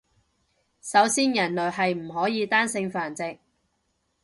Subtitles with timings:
[0.81, 3.37] 首先人類係唔可以單性繁殖